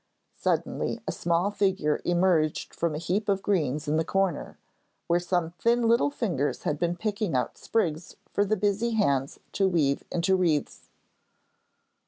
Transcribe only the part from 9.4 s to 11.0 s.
to weave into wreaths.